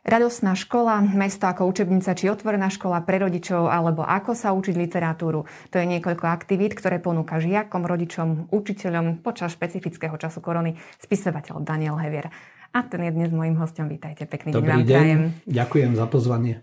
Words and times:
Radosná 0.00 0.56
škola, 0.56 1.04
mesto 1.04 1.44
ako 1.44 1.68
učebnica 1.68 2.16
či 2.16 2.32
otvorená 2.32 2.72
škola 2.72 3.04
pre 3.04 3.20
rodičov 3.20 3.68
alebo 3.68 4.00
ako 4.00 4.32
sa 4.32 4.56
učiť 4.56 4.72
literatúru. 4.72 5.44
To 5.44 5.76
je 5.76 5.84
niekoľko 5.84 6.24
aktivít, 6.24 6.72
ktoré 6.72 6.96
ponúka 7.04 7.36
žiakom, 7.36 7.84
rodičom, 7.84 8.48
učiteľom 8.48 9.20
počas 9.20 9.52
špecifického 9.52 10.16
času 10.16 10.40
korony 10.40 10.80
spisovateľ 11.04 11.60
Daniel 11.60 12.00
Hevier. 12.00 12.32
A 12.72 12.80
ten 12.86 13.04
je 13.04 13.12
dnes 13.12 13.28
mojím 13.28 13.60
hostom. 13.60 13.92
Vítajte, 13.92 14.24
pekný 14.24 14.56
Dobrý 14.56 14.72
deň 14.72 14.72
vám 14.72 14.86
prajem. 14.88 15.20
Ďakujem 15.44 15.92
za 15.98 16.06
pozvanie. 16.08 16.54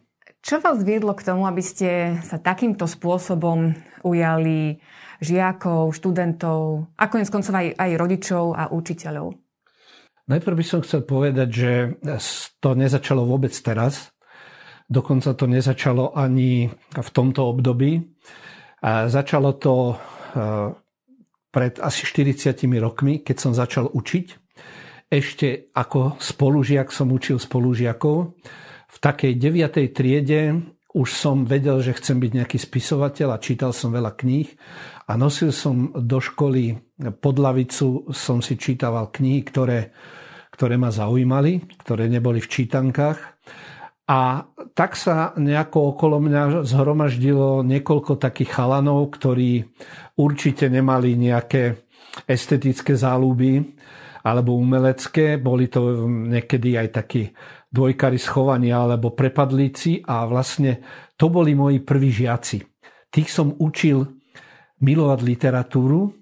Čo 0.42 0.64
vás 0.64 0.82
viedlo 0.82 1.14
k 1.14 1.26
tomu, 1.28 1.46
aby 1.46 1.62
ste 1.62 2.18
sa 2.26 2.42
takýmto 2.42 2.90
spôsobom 2.90 3.76
ujali 4.02 4.82
žiakov, 5.20 5.94
študentov, 5.94 6.90
a 6.96 7.06
konec 7.12 7.28
koncov 7.30 7.54
aj, 7.54 7.76
aj 7.76 7.92
rodičov 8.00 8.44
a 8.56 8.72
učiteľov? 8.72 9.47
Najprv 10.28 10.56
by 10.60 10.66
som 10.68 10.84
chcel 10.84 11.08
povedať, 11.08 11.50
že 11.50 11.72
to 12.60 12.76
nezačalo 12.76 13.24
vôbec 13.24 13.56
teraz. 13.56 14.12
Dokonca 14.88 15.32
to 15.36 15.48
nezačalo 15.48 16.16
ani 16.16 16.68
v 16.92 17.10
tomto 17.16 17.48
období. 17.48 18.04
A 18.84 19.08
začalo 19.08 19.56
to 19.56 19.76
e, 19.92 19.96
pred 21.52 21.80
asi 21.80 22.04
40 22.04 22.60
rokmi, 22.80 23.24
keď 23.24 23.36
som 23.40 23.52
začal 23.56 23.88
učiť. 23.88 24.28
Ešte 25.08 25.72
ako 25.72 26.20
spolužiak 26.20 26.92
som 26.92 27.08
učil 27.16 27.40
spolužiakov. 27.40 28.36
V 28.88 28.98
takej 29.00 29.32
9. 29.40 29.96
triede 29.96 30.76
už 30.96 31.10
som 31.14 31.44
vedel, 31.44 31.84
že 31.84 31.98
chcem 31.98 32.20
byť 32.20 32.32
nejaký 32.44 32.58
spisovateľ 32.60 33.36
a 33.36 33.44
čítal 33.44 33.76
som 33.76 33.92
veľa 33.92 34.16
kníh 34.16 34.48
a 35.08 35.20
nosil 35.20 35.52
som 35.52 35.92
do 35.94 36.20
školy 36.24 36.80
pod 37.20 37.36
lavicu, 37.38 38.08
som 38.16 38.40
si 38.40 38.56
čítaval 38.56 39.12
knihy, 39.12 39.42
ktoré 39.44 39.80
ktoré 40.58 40.74
ma 40.74 40.90
zaujímali, 40.90 41.62
ktoré 41.86 42.10
neboli 42.10 42.42
v 42.42 42.50
čítankách. 42.50 43.20
A 44.10 44.50
tak 44.74 44.98
sa 44.98 45.38
nejako 45.38 45.94
okolo 45.94 46.18
mňa 46.18 46.66
zhromaždilo 46.66 47.62
niekoľko 47.62 48.18
takých 48.18 48.58
chalanov, 48.58 49.14
ktorí 49.14 49.70
určite 50.18 50.66
nemali 50.66 51.14
nejaké 51.14 51.86
estetické 52.26 52.98
záľuby 52.98 53.62
alebo 54.26 54.58
umelecké. 54.58 55.38
Boli 55.38 55.70
to 55.70 56.10
niekedy 56.10 56.74
aj 56.74 56.88
takí 56.90 57.30
dvojkari 57.68 58.20
schovania 58.20 58.88
alebo 58.88 59.12
prepadlíci 59.12 60.08
a 60.08 60.24
vlastne 60.24 60.80
to 61.20 61.28
boli 61.28 61.52
moji 61.52 61.84
prví 61.84 62.10
žiaci. 62.12 62.64
Tých 63.12 63.30
som 63.32 63.56
učil 63.60 64.08
milovať 64.80 65.20
literatúru 65.26 66.14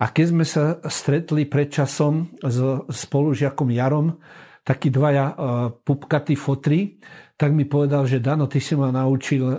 a 0.00 0.10
keď 0.12 0.26
sme 0.26 0.44
sa 0.44 0.80
stretli 0.88 1.46
pred 1.46 1.72
časom 1.72 2.34
s 2.40 2.58
spolužiakom 2.88 3.70
Jarom, 3.72 4.18
takí 4.60 4.92
dvaja 4.92 5.26
uh, 5.32 5.36
pupkatí 5.72 6.36
fotri, 6.36 7.00
tak 7.36 7.56
mi 7.56 7.64
povedal, 7.64 8.04
že 8.04 8.20
Dano, 8.20 8.44
ty 8.44 8.60
si 8.60 8.76
ma 8.76 8.92
naučil 8.92 9.44
uh, 9.44 9.56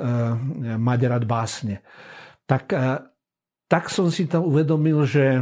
mať 0.77 0.99
rád 1.09 1.23
básne. 1.25 1.81
Tak, 2.45 2.63
uh, 2.69 3.01
tak 3.65 3.89
som 3.89 4.13
si 4.13 4.29
tam 4.29 4.45
uvedomil, 4.45 5.01
že 5.09 5.41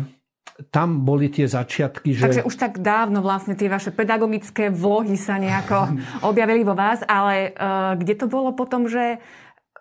tam 0.67 1.07
boli 1.07 1.31
tie 1.31 1.47
začiatky. 1.47 2.19
Že... 2.19 2.23
Takže 2.27 2.43
už 2.43 2.55
tak 2.59 2.73
dávno 2.83 3.23
vlastne 3.23 3.55
tie 3.55 3.71
vaše 3.71 3.95
pedagogické 3.95 4.67
vlohy 4.67 5.15
sa 5.15 5.39
nejako 5.39 5.95
objavili 6.29 6.67
vo 6.67 6.75
vás, 6.75 6.99
ale 7.07 7.55
uh, 7.55 7.95
kde 7.95 8.19
to 8.19 8.27
bolo 8.27 8.51
potom, 8.51 8.91
že 8.91 9.23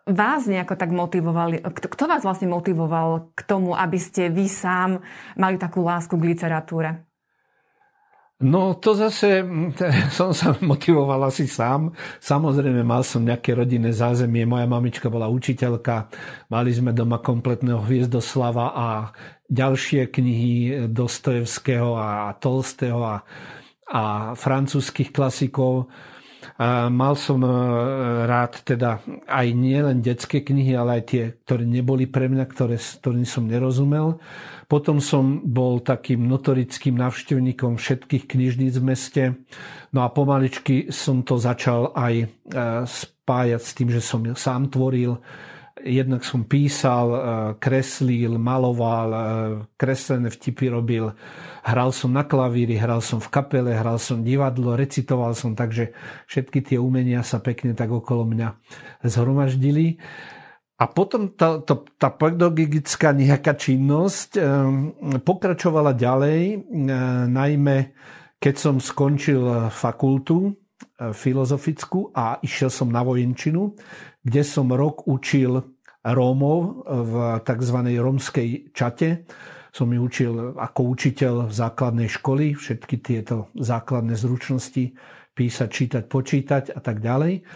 vás 0.09 0.47
nejako 0.49 0.79
tak 0.79 0.95
motivovali? 0.95 1.61
Kto 1.69 2.09
vás 2.09 2.25
vlastne 2.25 2.49
motivoval 2.49 3.35
k 3.37 3.41
tomu, 3.45 3.77
aby 3.77 3.99
ste 4.01 4.33
vy 4.33 4.49
sám 4.49 5.03
mali 5.37 5.61
takú 5.61 5.85
lásku 5.85 6.17
k 6.17 6.29
literatúre? 6.33 7.09
No 8.39 8.79
to 8.79 8.95
zase 8.95 9.43
som 10.19 10.31
sa 10.31 10.55
motivoval 10.63 11.27
asi 11.27 11.51
sám. 11.51 11.91
Samozrejme 12.23 12.87
mal 12.87 13.03
som 13.03 13.27
nejaké 13.27 13.51
rodinné 13.51 13.91
zázemie. 13.91 14.47
Moja 14.47 14.65
mamička 14.71 15.11
bola 15.11 15.27
učiteľka. 15.27 16.07
Mali 16.47 16.71
sme 16.71 16.95
doma 16.95 17.19
kompletného 17.19 17.83
Hviezdoslava 17.83 18.67
a 18.79 18.87
ďalšie 19.49 20.13
knihy 20.13 20.87
Dostojevského 20.93 21.97
a 21.97 22.37
Tolstého 22.37 23.01
a, 23.01 23.17
a 23.89 24.03
francúzských 24.37 25.11
klasikov. 25.11 25.89
Mal 26.91 27.15
som 27.15 27.39
e, 27.43 27.51
rád 28.27 28.63
teda 28.67 29.03
aj 29.27 29.47
nielen 29.55 30.03
detské 30.03 30.43
knihy, 30.43 30.75
ale 30.75 30.99
aj 30.99 31.05
tie, 31.07 31.25
ktoré 31.47 31.63
neboli 31.67 32.11
pre 32.11 32.27
mňa, 32.27 32.45
ktoré, 32.51 32.79
ktorým 32.79 33.27
som 33.27 33.47
nerozumel. 33.47 34.19
Potom 34.67 34.99
som 34.99 35.43
bol 35.43 35.79
takým 35.83 36.27
notorickým 36.27 36.99
navštevníkom 36.99 37.79
všetkých 37.79 38.25
knižníc 38.27 38.75
v 38.79 38.85
meste. 38.85 39.23
No 39.95 40.03
a 40.03 40.11
pomaličky 40.11 40.91
som 40.91 41.23
to 41.23 41.39
začal 41.39 41.95
aj 41.95 42.15
e, 42.23 42.27
spájať 42.87 43.63
s 43.63 43.73
tým, 43.75 43.89
že 43.95 44.03
som 44.03 44.23
sám 44.35 44.71
tvoril 44.71 45.19
jednak 45.89 46.23
som 46.23 46.45
písal, 46.45 47.07
e, 47.11 47.19
kreslil, 47.57 48.37
maloval, 48.37 49.09
kreslené 49.81 50.29
vtipy 50.29 50.69
robil 50.69 51.17
Hral 51.69 51.93
som 51.93 52.17
na 52.17 52.25
klavíri, 52.25 52.81
hral 52.81 53.05
som 53.05 53.21
v 53.21 53.29
kapele, 53.29 53.77
hral 53.77 54.01
som 54.01 54.25
divadlo, 54.25 54.73
recitoval 54.73 55.37
som, 55.37 55.53
takže 55.53 55.93
všetky 56.25 56.65
tie 56.65 56.79
umenia 56.81 57.21
sa 57.21 57.45
pekne 57.45 57.77
tak 57.77 57.93
okolo 57.93 58.25
mňa 58.25 58.57
zhromaždili. 59.05 60.01
A 60.81 60.89
potom 60.89 61.29
tá, 61.29 61.61
tá, 61.61 61.77
tá 62.01 62.09
pedagogická 62.09 63.13
nejaká 63.13 63.53
činnosť 63.53 64.39
e, 64.39 64.43
pokračovala 65.21 65.93
ďalej, 65.93 66.41
e, 66.55 66.59
najmä 67.29 67.77
keď 68.41 68.55
som 68.55 68.77
skončil 68.81 69.69
fakultu 69.69 70.49
e, 70.49 70.51
filozofickú 71.13 72.17
a 72.17 72.41
išiel 72.41 72.73
som 72.73 72.89
na 72.89 73.05
vojenčinu, 73.05 73.77
kde 74.25 74.41
som 74.47 74.73
rok 74.73 75.05
učil 75.05 75.69
Rómov 76.13 76.89
v 76.89 77.13
tzv. 77.45 77.79
rómskej 77.99 78.73
čate 78.73 79.29
som 79.69 79.93
ju 79.93 80.01
učil 80.01 80.59
ako 80.59 80.81
učiteľ 80.97 81.35
základnej 81.53 82.09
školy, 82.09 82.57
všetky 82.57 82.99
tieto 82.99 83.53
základné 83.55 84.17
zručnosti, 84.17 84.97
písať, 85.37 85.69
čítať, 85.71 86.05
počítať 86.11 86.65
a 86.75 86.81
tak 86.83 86.99
ďalej. 86.99 87.47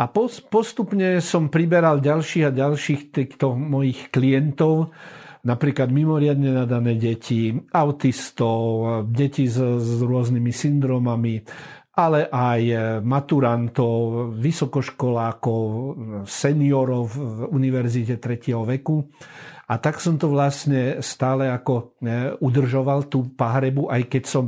A 0.00 0.08
postupne 0.48 1.20
som 1.20 1.52
priberal 1.52 2.00
ďalších 2.00 2.48
a 2.48 2.56
ďalších 2.56 3.12
týchto 3.12 3.52
mojich 3.52 4.08
klientov, 4.08 4.96
napríklad 5.44 5.92
mimoriadne 5.92 6.64
nadané 6.64 6.96
deti, 6.96 7.52
autistov, 7.52 9.04
deti 9.12 9.44
s, 9.44 9.60
s 9.60 10.00
rôznymi 10.00 10.52
syndromami, 10.54 11.44
ale 11.92 12.24
aj 12.32 12.60
maturantov, 13.04 14.32
vysokoškolákov, 14.40 15.62
seniorov 16.24 17.04
v 17.12 17.18
univerzite 17.52 18.16
3. 18.16 18.56
veku. 18.64 19.12
A 19.68 19.76
tak 19.76 20.00
som 20.00 20.16
to 20.16 20.32
vlastne 20.32 21.00
stále 21.00 21.48
ako 21.48 21.96
e, 22.04 22.32
udržoval 22.44 23.08
tú 23.08 23.32
pahrebu, 23.32 23.88
aj 23.88 24.02
keď 24.04 24.24
som 24.28 24.44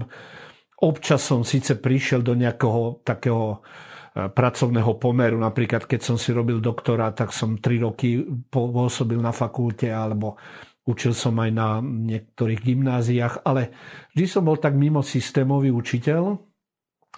občas 0.85 1.25
som 1.25 1.41
síce 1.41 1.81
prišiel 1.81 2.21
do 2.21 2.37
nejakého 2.37 3.01
takého 3.01 3.57
e, 3.57 4.29
pracovného 4.29 4.93
pomeru. 5.01 5.41
Napríklad, 5.41 5.89
keď 5.89 6.01
som 6.01 6.17
si 6.21 6.29
robil 6.29 6.61
doktora, 6.61 7.09
tak 7.17 7.33
som 7.33 7.57
3 7.57 7.87
roky 7.89 8.21
pôsobil 8.53 9.17
na 9.17 9.33
fakulte 9.33 9.89
alebo 9.89 10.37
učil 10.85 11.17
som 11.17 11.33
aj 11.41 11.51
na 11.57 11.81
niektorých 11.81 12.61
gymnáziách, 12.61 13.49
ale 13.49 13.73
vždy 14.13 14.27
som 14.29 14.45
bol 14.45 14.61
tak 14.61 14.77
mimo 14.77 15.01
systémový 15.01 15.73
učiteľ, 15.73 16.37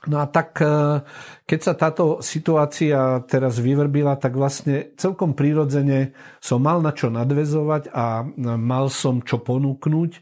No 0.05 0.21
a 0.21 0.29
tak, 0.29 0.61
e, 0.61 1.01
keď 1.49 1.61
sa 1.65 1.73
táto 1.73 2.21
situácia 2.21 3.25
teraz 3.25 3.57
vyvrbila, 3.57 4.21
tak 4.21 4.37
vlastne 4.37 4.93
celkom 5.01 5.33
prirodzene 5.33 6.13
som 6.39 6.61
mal 6.61 6.85
na 6.85 6.93
čo 6.93 7.09
nadvezovať 7.09 7.91
a 7.91 8.23
mal 8.61 8.93
som 8.93 9.25
čo 9.25 9.41
ponúknuť 9.41 10.21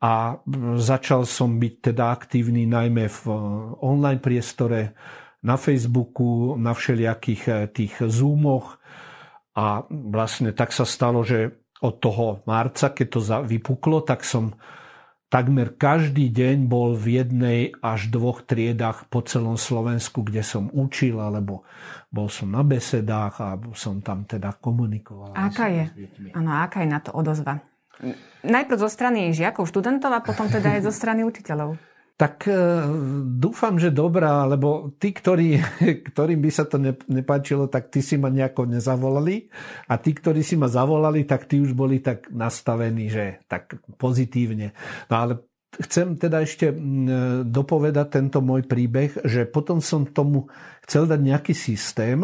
a 0.00 0.40
začal 0.80 1.28
som 1.28 1.60
byť 1.60 1.74
teda 1.92 2.04
aktívny 2.14 2.64
najmä 2.64 3.10
v 3.10 3.22
online 3.84 4.22
priestore, 4.22 4.96
na 5.40 5.56
Facebooku, 5.56 6.56
na 6.60 6.76
všelijakých 6.76 7.42
e, 7.48 7.52
tých 7.72 7.94
Zoomoch. 8.04 8.76
A 9.56 9.84
vlastne 9.88 10.54
tak 10.54 10.70
sa 10.70 10.86
stalo, 10.86 11.24
že 11.24 11.64
od 11.80 11.96
toho 11.96 12.44
marca, 12.44 12.92
keď 12.92 13.06
to 13.08 13.20
vypuklo, 13.48 14.04
tak 14.04 14.22
som 14.22 14.52
Takmer 15.30 15.78
každý 15.78 16.26
deň 16.26 16.66
bol 16.66 16.98
v 16.98 17.22
jednej 17.22 17.60
až 17.78 18.10
dvoch 18.10 18.42
triedách 18.42 19.06
po 19.06 19.22
celom 19.22 19.54
Slovensku, 19.54 20.26
kde 20.26 20.42
som 20.42 20.66
učil, 20.74 21.22
alebo 21.22 21.62
bol 22.10 22.26
som 22.26 22.50
na 22.50 22.66
besedách 22.66 23.38
a 23.38 23.54
som 23.78 24.02
tam 24.02 24.26
teda 24.26 24.58
komunikoval. 24.58 25.38
Aká 25.38 25.70
je? 25.70 25.86
Áno, 26.34 26.50
aká 26.58 26.82
je 26.82 26.90
na 26.90 26.98
to 26.98 27.14
odozva? 27.14 27.62
Najprv 28.42 28.78
zo 28.82 28.90
strany 28.90 29.30
žiakov, 29.30 29.70
študentov 29.70 30.10
a 30.10 30.18
potom 30.18 30.50
teda 30.50 30.74
aj 30.74 30.90
zo 30.90 30.92
strany 30.92 31.22
učiteľov. 31.22 31.78
Tak 32.20 32.44
e, 32.44 32.52
dúfam, 33.24 33.80
že 33.80 33.88
dobrá, 33.88 34.44
lebo 34.44 34.92
tí, 35.00 35.16
ktorí, 35.16 35.56
ktorým 36.12 36.44
by 36.44 36.50
sa 36.52 36.68
to 36.68 36.76
nepáčilo, 37.08 37.64
tak 37.72 37.88
tí 37.88 38.04
si 38.04 38.20
ma 38.20 38.28
nejako 38.28 38.68
nezavolali 38.68 39.48
a 39.88 39.96
tí, 39.96 40.12
ktorí 40.12 40.44
si 40.44 40.60
ma 40.60 40.68
zavolali, 40.68 41.24
tak 41.24 41.48
tí 41.48 41.64
už 41.64 41.72
boli 41.72 42.04
tak 42.04 42.28
nastavení, 42.28 43.08
že 43.08 43.40
tak 43.48 43.80
pozitívne. 43.96 44.76
No 45.08 45.14
ale 45.16 45.32
chcem 45.80 46.20
teda 46.20 46.44
ešte 46.44 46.68
dopovedať 47.48 48.12
tento 48.12 48.44
môj 48.44 48.68
príbeh, 48.68 49.24
že 49.24 49.48
potom 49.48 49.80
som 49.80 50.04
tomu 50.04 50.52
chcel 50.84 51.08
dať 51.08 51.20
nejaký 51.24 51.56
systém, 51.56 52.20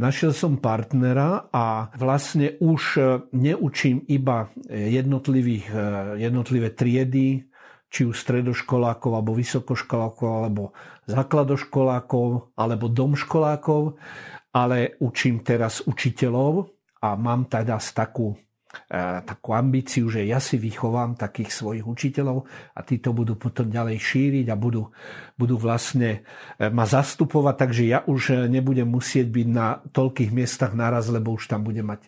našiel 0.00 0.32
som 0.32 0.56
partnera 0.56 1.52
a 1.52 1.92
vlastne 2.00 2.56
už 2.56 2.82
e, 2.96 3.00
neučím 3.36 4.00
iba 4.08 4.48
jednotlivých, 4.72 5.66
e, 5.68 5.84
jednotlivé 6.24 6.72
triedy, 6.72 7.52
či 7.90 8.04
už 8.04 8.16
stredoškolákov, 8.18 9.10
alebo 9.14 9.32
vysokoškolákov, 9.36 10.28
alebo 10.28 10.62
základoškolákov, 11.06 12.56
alebo 12.58 12.86
domškolákov, 12.90 13.82
ale 14.50 14.98
učím 15.02 15.44
teraz 15.46 15.84
učiteľov 15.84 16.72
a 17.04 17.14
mám 17.14 17.46
teda 17.46 17.78
takú 17.78 18.34
E, 18.86 19.22
takú 19.24 19.56
ambíciu, 19.56 20.06
že 20.12 20.22
ja 20.22 20.38
si 20.38 20.60
vychovám 20.60 21.18
takých 21.18 21.50
svojich 21.50 21.84
učiteľov 21.86 22.46
a 22.76 22.80
tí 22.84 23.00
to 23.02 23.10
budú 23.10 23.34
potom 23.34 23.72
ďalej 23.72 23.98
šíriť 23.98 24.46
a 24.52 24.56
budú, 24.56 24.92
budú 25.34 25.56
vlastne 25.58 26.22
e, 26.60 26.68
ma 26.70 26.86
zastupovať, 26.86 27.54
takže 27.56 27.82
ja 27.82 27.98
už 28.06 28.46
nebudem 28.46 28.86
musieť 28.86 29.26
byť 29.32 29.48
na 29.48 29.80
toľkých 29.90 30.30
miestach 30.30 30.72
naraz, 30.76 31.08
lebo 31.10 31.34
už 31.34 31.50
tam 31.50 31.66
budem 31.66 31.88
mať 31.88 32.06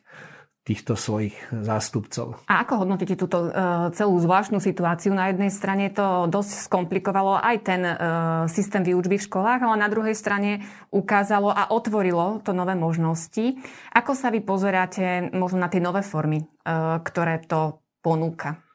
týchto 0.69 1.00
svojich 1.00 1.32
zástupcov. 1.49 2.44
A 2.44 2.61
ako 2.61 2.85
hodnotíte 2.85 3.17
túto 3.17 3.49
uh, 3.49 3.88
celú 3.97 4.20
zvláštnu 4.20 4.61
situáciu? 4.61 5.17
Na 5.17 5.32
jednej 5.32 5.49
strane 5.49 5.88
to 5.88 6.29
dosť 6.29 6.69
skomplikovalo 6.69 7.41
aj 7.41 7.56
ten 7.65 7.82
uh, 7.88 7.97
systém 8.53 8.85
výučby 8.85 9.17
v 9.17 9.26
školách, 9.32 9.65
ale 9.65 9.81
na 9.81 9.88
druhej 9.88 10.12
strane 10.12 10.69
ukázalo 10.93 11.49
a 11.49 11.73
otvorilo 11.73 12.44
to 12.44 12.53
nové 12.53 12.76
možnosti. 12.76 13.56
Ako 13.97 14.12
sa 14.12 14.29
vy 14.29 14.44
pozeráte 14.44 15.32
možno 15.32 15.65
na 15.65 15.73
tie 15.73 15.81
nové 15.81 16.05
formy, 16.05 16.44
uh, 16.44 17.00
ktoré 17.00 17.41
to 17.41 17.81
ponúka? 18.05 18.68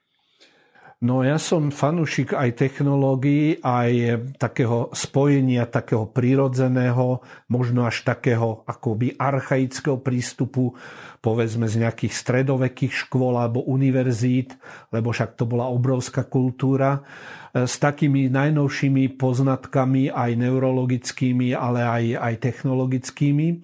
No 1.04 1.20
ja 1.20 1.36
som 1.36 1.68
fanúšik 1.68 2.32
aj 2.32 2.64
technológií, 2.64 3.60
aj 3.60 4.24
takého 4.40 4.88
spojenia, 4.96 5.68
takého 5.68 6.08
prírodzeného, 6.08 7.20
možno 7.52 7.84
až 7.84 8.08
takého 8.08 8.64
akoby 8.64 9.12
archaického 9.20 10.00
prístupu, 10.00 10.80
povedzme 11.20 11.68
z 11.68 11.84
nejakých 11.84 12.14
stredovekých 12.16 12.96
škôl 12.96 13.36
alebo 13.36 13.68
univerzít, 13.68 14.56
lebo 14.96 15.12
však 15.12 15.36
to 15.36 15.44
bola 15.44 15.68
obrovská 15.68 16.24
kultúra, 16.24 17.04
e, 17.52 17.68
s 17.68 17.76
takými 17.84 18.32
najnovšími 18.32 19.20
poznatkami 19.20 20.08
aj 20.08 20.32
neurologickými, 20.40 21.52
ale 21.52 21.84
aj, 21.84 22.04
aj 22.16 22.34
technologickými. 22.40 23.60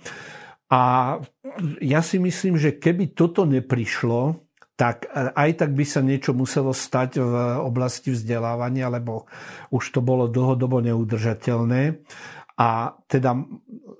A 0.75 1.15
ja 1.79 2.03
si 2.03 2.19
myslím, 2.19 2.59
že 2.59 2.75
keby 2.75 3.15
toto 3.15 3.47
neprišlo, 3.47 4.48
tak 4.79 5.11
e, 5.11 5.35
aj 5.35 5.51
tak 5.59 5.75
by 5.75 5.83
sa 5.83 5.99
niečo 5.99 6.31
muselo 6.31 6.71
stať 6.71 7.19
v 7.19 7.33
oblasti 7.59 8.15
vzdelávania, 8.15 8.87
lebo 8.87 9.27
už 9.75 9.91
to 9.91 9.99
bolo 9.99 10.31
dlhodobo 10.31 10.79
neudržateľné. 10.79 11.99
A 12.55 12.95
teda 13.11 13.35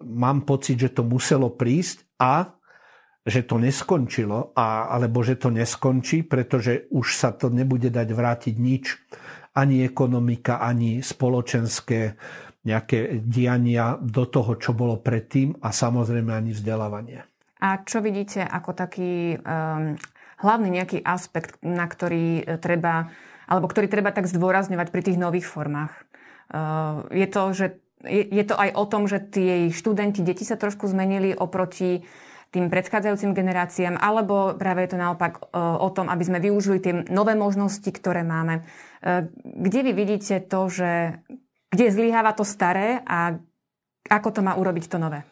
mám 0.08 0.48
pocit, 0.48 0.80
že 0.80 0.96
to 0.96 1.04
muselo 1.04 1.52
prísť 1.52 2.08
a 2.16 2.56
že 3.28 3.44
to 3.44 3.60
neskončilo, 3.60 4.56
a, 4.56 4.88
alebo 4.96 5.20
že 5.20 5.36
to 5.36 5.52
neskončí, 5.52 6.24
pretože 6.24 6.88
už 6.88 7.08
sa 7.12 7.36
to 7.36 7.52
nebude 7.52 7.92
dať 7.92 8.08
vrátiť 8.16 8.56
nič. 8.56 8.96
Ani 9.60 9.84
ekonomika, 9.84 10.64
ani 10.64 11.04
spoločenské 11.04 12.16
nejaké 12.64 13.20
diania 13.24 14.00
do 14.00 14.28
toho, 14.28 14.56
čo 14.56 14.72
bolo 14.76 15.00
predtým 15.00 15.60
a 15.60 15.72
samozrejme 15.72 16.32
ani 16.32 16.52
vzdelávanie. 16.56 17.20
A 17.60 17.84
čo 17.84 18.00
vidíte 18.00 18.44
ako 18.44 18.72
taký 18.72 19.36
um, 19.36 19.96
hlavný 20.40 20.72
nejaký 20.72 21.04
aspekt, 21.04 21.60
na 21.62 21.86
ktorý 21.86 22.42
e, 22.42 22.58
treba, 22.58 23.12
alebo 23.46 23.68
ktorý 23.68 23.92
treba 23.92 24.16
tak 24.16 24.28
zdôrazňovať 24.32 24.88
pri 24.90 25.02
tých 25.04 25.18
nových 25.20 25.46
formách. 25.46 25.94
E, 25.96 26.02
je 27.14 27.28
to, 27.28 27.42
že 27.52 27.66
je 28.08 28.44
to 28.48 28.56
aj 28.56 28.70
o 28.80 28.84
tom, 28.88 29.12
že 29.12 29.20
tie 29.20 29.68
študenti, 29.76 30.24
deti 30.24 30.48
sa 30.48 30.56
trošku 30.56 30.88
zmenili 30.88 31.36
oproti 31.36 32.08
tým 32.50 32.72
predchádzajúcim 32.72 33.36
generáciám, 33.36 34.00
alebo 34.00 34.56
práve 34.56 34.88
je 34.88 34.96
to 34.96 34.98
naopak 34.98 35.38
e, 35.38 35.60
o 35.60 35.90
tom, 35.92 36.08
aby 36.08 36.24
sme 36.24 36.40
využili 36.40 36.80
tie 36.80 36.94
nové 37.12 37.36
možnosti, 37.36 37.88
ktoré 37.92 38.24
máme. 38.24 38.64
Kde 39.40 39.80
vy 39.80 39.92
vidíte 39.96 40.44
to, 40.44 40.68
že 40.68 41.24
kde 41.72 41.88
zlyháva 41.88 42.36
to 42.36 42.44
staré 42.44 43.00
a 43.08 43.40
ako 44.10 44.30
to 44.36 44.42
má 44.44 44.58
urobiť 44.60 44.92
to 44.92 44.98
nové? 45.00 45.24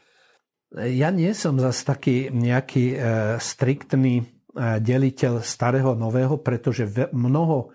Ja 0.76 1.10
nie 1.10 1.32
som 1.32 1.56
zase 1.58 1.88
taký 1.88 2.16
nejaký 2.30 2.86
e, 2.94 2.98
striktný 3.40 4.37
deliteľ 4.82 5.46
starého 5.46 5.94
nového, 5.94 6.42
pretože 6.42 6.90
mnoho 7.14 7.70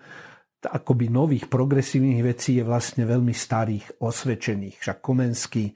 akoby 0.63 1.11
nových 1.11 1.45
progresívnych 1.51 2.23
vecí 2.23 2.59
je 2.59 2.63
vlastne 2.63 3.03
veľmi 3.03 3.35
starých, 3.35 3.99
osvedčených. 3.99 4.75
Však 4.79 4.97
Komenský 5.03 5.65
e, 5.67 5.73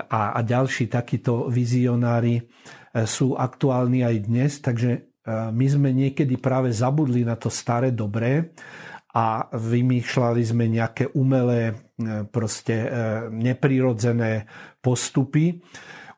a, 0.00 0.20
a 0.36 0.40
ďalší 0.40 0.88
takíto 0.88 1.48
vizionári 1.52 2.40
e, 2.40 2.42
sú 3.04 3.36
aktuálni 3.36 4.00
aj 4.06 4.16
dnes, 4.24 4.52
takže 4.64 4.90
e, 4.96 5.00
my 5.52 5.66
sme 5.68 5.90
niekedy 5.92 6.40
práve 6.40 6.72
zabudli 6.72 7.26
na 7.26 7.36
to 7.36 7.52
staré 7.52 7.92
dobré 7.92 8.56
a 9.10 9.50
vymýšľali 9.50 10.42
sme 10.46 10.70
nejaké 10.70 11.10
umelé, 11.18 11.74
proste 12.30 12.86
neprirodzené 13.34 14.46
postupy 14.78 15.58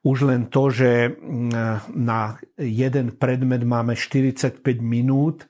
už 0.02 0.26
len 0.26 0.50
to, 0.50 0.70
že 0.70 1.14
mm, 1.14 1.94
na 1.94 2.36
jeden 2.58 3.14
predmet 3.14 3.62
máme 3.62 3.94
45 3.94 4.62
minút 4.82 5.46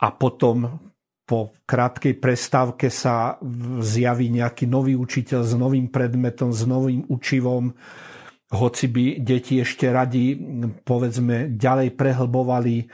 a 0.00 0.08
potom 0.12 0.80
po 1.26 1.52
krátkej 1.66 2.22
prestávke 2.22 2.86
sa 2.86 3.36
zjaví 3.82 4.30
nejaký 4.30 4.70
nový 4.70 4.94
učiteľ 4.94 5.42
s 5.42 5.52
novým 5.58 5.90
predmetom, 5.90 6.54
s 6.54 6.62
novým 6.64 7.02
učivom, 7.10 7.74
hoci 8.46 8.86
by 8.86 9.04
deti 9.18 9.58
ešte 9.58 9.90
radi, 9.90 10.38
povedzme, 10.86 11.58
ďalej 11.58 11.98
prehlbovali 11.98 12.76
e, 12.78 12.84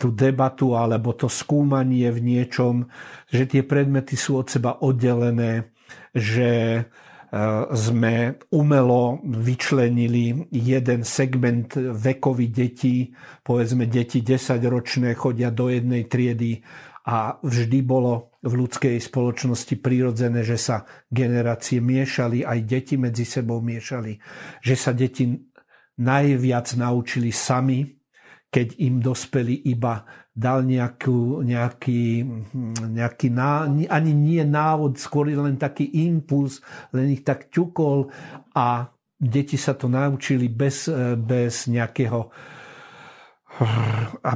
tú 0.00 0.16
debatu 0.16 0.72
alebo 0.72 1.12
to 1.12 1.28
skúmanie 1.28 2.08
v 2.08 2.24
niečom, 2.24 2.88
že 3.28 3.44
tie 3.44 3.60
predmety 3.60 4.16
sú 4.16 4.40
od 4.40 4.48
seba 4.48 4.80
oddelené, 4.80 5.76
že 6.16 6.80
sme 7.74 8.38
umelo 8.54 9.18
vyčlenili 9.24 10.46
jeden 10.54 11.02
segment 11.02 11.74
vekový 11.74 12.46
detí, 12.52 13.10
povedzme 13.42 13.90
deti 13.90 14.22
10-ročné 14.22 15.18
chodia 15.18 15.50
do 15.50 15.66
jednej 15.66 16.06
triedy 16.06 16.62
a 17.06 17.38
vždy 17.38 17.78
bolo 17.86 18.34
v 18.42 18.52
ľudskej 18.66 18.98
spoločnosti 18.98 19.74
prirodzené, 19.78 20.42
že 20.42 20.58
sa 20.58 20.86
generácie 21.10 21.82
miešali, 21.82 22.42
aj 22.46 22.58
deti 22.66 22.94
medzi 22.98 23.26
sebou 23.26 23.62
miešali, 23.62 24.18
že 24.62 24.74
sa 24.74 24.90
deti 24.94 25.34
najviac 25.96 26.66
naučili 26.76 27.32
sami, 27.32 27.95
keď 28.56 28.80
im 28.80 29.04
dospeli 29.04 29.68
iba 29.68 30.00
dal 30.32 30.64
nejakú, 30.64 31.44
nejaký, 31.44 32.24
nejaký 32.88 33.28
ná, 33.28 33.68
ani 33.68 34.12
nie 34.16 34.40
návod, 34.40 34.96
skôr 34.96 35.28
len 35.28 35.60
taký 35.60 35.84
impuls, 36.08 36.64
len 36.96 37.12
ich 37.12 37.20
tak 37.20 37.52
ťukol 37.52 38.08
a 38.56 38.88
deti 39.20 39.60
sa 39.60 39.76
to 39.76 39.92
naučili 39.92 40.48
bez, 40.48 40.88
bez 41.20 41.68
nejakého 41.68 42.32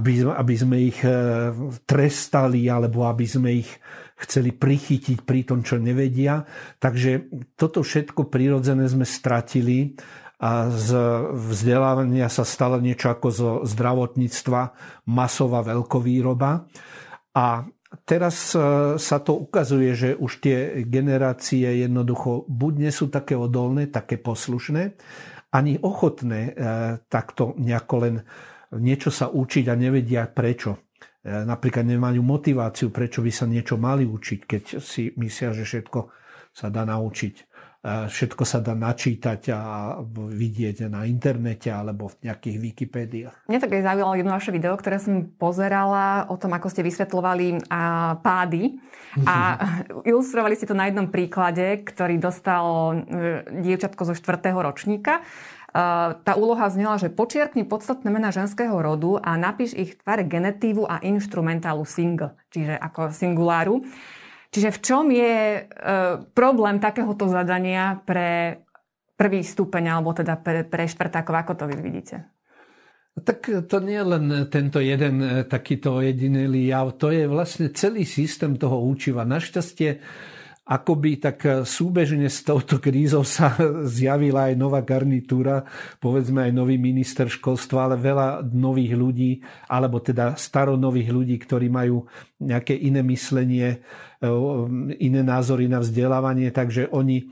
aby, 0.00 0.24
aby 0.24 0.54
sme 0.56 0.76
ich 0.80 1.04
eh, 1.04 1.52
trestali 1.84 2.72
alebo 2.72 3.04
aby 3.04 3.26
sme 3.28 3.52
ich 3.60 3.68
chceli 4.16 4.52
prichytiť 4.56 5.24
pri 5.24 5.44
tom, 5.44 5.60
čo 5.60 5.76
nevedia. 5.76 6.40
Takže 6.80 7.28
toto 7.56 7.84
všetko 7.84 8.32
prirodzené 8.32 8.88
sme 8.88 9.04
stratili 9.04 9.92
a 10.40 10.72
z 10.72 10.96
vzdelávania 11.36 12.32
sa 12.32 12.48
stalo 12.48 12.80
niečo 12.80 13.12
ako 13.12 13.28
zo 13.28 13.50
zdravotníctva 13.68 14.72
masová 15.12 15.60
veľkovýroba. 15.60 16.64
A 17.36 17.68
teraz 18.08 18.56
e, 18.56 18.58
sa 18.96 19.18
to 19.20 19.36
ukazuje, 19.36 19.92
že 19.92 20.08
už 20.16 20.40
tie 20.40 20.58
generácie 20.88 21.84
jednoducho 21.84 22.48
buď 22.48 22.72
nie 22.80 22.92
sú 22.92 23.12
také 23.12 23.36
odolné, 23.36 23.92
také 23.92 24.16
poslušné, 24.16 24.96
ani 25.52 25.76
ochotné 25.76 26.40
e, 26.40 26.52
takto 27.12 27.52
nejako 27.60 27.94
len 28.00 28.14
niečo 28.80 29.12
sa 29.12 29.28
učiť 29.28 29.68
a 29.68 29.76
nevedia 29.76 30.24
prečo. 30.24 30.88
E, 31.20 31.36
napríklad 31.44 31.84
nemajú 31.84 32.24
motiváciu, 32.24 32.88
prečo 32.88 33.20
by 33.20 33.28
sa 33.28 33.44
niečo 33.44 33.76
mali 33.76 34.08
učiť, 34.08 34.40
keď 34.48 34.62
si 34.80 35.12
myslia, 35.20 35.52
že 35.52 35.68
všetko 35.68 36.00
sa 36.56 36.72
dá 36.72 36.88
naučiť 36.88 37.49
všetko 37.84 38.44
sa 38.44 38.60
dá 38.60 38.76
načítať 38.76 39.40
a 39.56 39.60
vidieť 40.12 40.92
na 40.92 41.08
internete 41.08 41.72
alebo 41.72 42.12
v 42.12 42.28
nejakých 42.28 42.56
Wikipédiách. 42.60 43.36
Mňa 43.48 43.60
tak 43.60 43.72
aj 43.72 43.86
zaujalo 43.88 44.12
jedno 44.20 44.36
vaše 44.36 44.52
video, 44.52 44.76
ktoré 44.76 45.00
som 45.00 45.24
pozerala 45.40 46.28
o 46.28 46.36
tom, 46.36 46.52
ako 46.52 46.68
ste 46.68 46.84
vysvetľovali 46.84 47.72
pády 48.20 48.76
a 49.24 49.36
ilustrovali 50.10 50.60
ste 50.60 50.68
to 50.68 50.76
na 50.76 50.92
jednom 50.92 51.08
príklade, 51.08 51.80
ktorý 51.88 52.20
dostal 52.20 52.64
e, 52.92 53.48
dievčatko 53.64 54.12
zo 54.12 54.14
4. 54.14 54.52
ročníka 54.52 55.24
tá 56.26 56.32
úloha 56.34 56.66
znela, 56.66 56.98
že 56.98 57.14
počiarkni 57.14 57.62
podstatné 57.62 58.10
mena 58.10 58.34
ženského 58.34 58.74
rodu 58.74 59.22
a 59.22 59.38
napíš 59.38 59.78
ich 59.78 59.94
tvare 60.02 60.26
genetívu 60.26 60.82
a 60.82 60.98
instrumentálu 60.98 61.86
single, 61.86 62.34
čiže 62.50 62.74
ako 62.74 63.14
singuláru. 63.14 63.86
Čiže 64.50 64.74
v 64.74 64.82
čom 64.82 65.04
je 65.14 65.64
problém 66.34 66.82
takéhoto 66.82 67.30
zadania 67.30 68.02
pre 68.02 68.62
prvý 69.14 69.46
stupeň, 69.46 69.94
alebo 69.94 70.10
teda 70.10 70.42
pre, 70.42 70.66
pre 70.66 70.90
štvrtákov, 70.90 71.34
ako 71.38 71.52
to 71.54 71.64
vy 71.70 71.78
vidíte? 71.78 72.26
Tak 73.20 73.68
to 73.68 73.76
nie 73.78 74.00
je 74.00 74.06
len 74.06 74.24
tento 74.48 74.82
jeden 74.82 75.46
takýto 75.46 76.02
jedinelý 76.02 76.72
jav, 76.72 76.98
to 76.98 77.14
je 77.14 77.30
vlastne 77.30 77.70
celý 77.70 78.02
systém 78.08 78.56
toho 78.56 78.80
učiva. 78.80 79.28
Našťastie 79.28 80.00
akoby 80.70 81.18
tak 81.18 81.38
e, 81.42 81.50
súbežne 81.66 82.30
s 82.30 82.46
touto 82.46 82.78
krízou 82.78 83.26
sa 83.26 83.58
zjavila 83.98 84.46
aj 84.48 84.54
nová 84.54 84.86
garnitúra, 84.86 85.66
povedzme 85.98 86.46
aj 86.46 86.52
nový 86.54 86.78
minister 86.78 87.26
školstva, 87.26 87.90
ale 87.90 87.96
veľa 87.98 88.46
nových 88.54 88.94
ľudí, 88.94 89.32
alebo 89.66 89.98
teda 89.98 90.38
staronových 90.38 91.10
ľudí, 91.10 91.36
ktorí 91.42 91.66
majú 91.66 92.06
nejaké 92.38 92.78
iné 92.78 93.02
myslenie, 93.02 93.82
e, 94.22 94.28
iné 95.02 95.20
názory 95.26 95.66
na 95.66 95.82
vzdelávanie, 95.82 96.54
takže 96.54 96.86
oni 96.94 97.26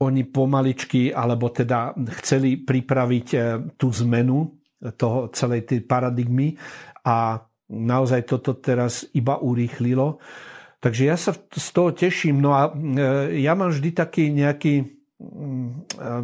oni 0.00 0.24
pomaličky, 0.24 1.12
alebo 1.12 1.52
teda 1.52 1.92
chceli 2.24 2.56
pripraviť 2.56 3.26
e, 3.36 3.38
tú 3.76 3.92
zmenu 3.92 4.48
toho 4.96 5.28
celej 5.28 5.68
tej 5.68 5.84
paradigmy 5.84 6.56
a 7.04 7.36
naozaj 7.68 8.24
toto 8.24 8.56
teraz 8.56 9.04
iba 9.12 9.36
urýchlilo. 9.36 10.16
Takže 10.80 11.02
ja 11.04 11.16
sa 11.20 11.36
z 11.36 11.68
toho 11.76 11.92
teším. 11.92 12.40
No 12.40 12.56
a 12.56 12.72
e, 12.72 13.44
ja 13.44 13.52
mám 13.52 13.68
vždy 13.68 13.92
taký 13.92 14.32
nejaký, 14.32 14.74
e, 14.80 14.84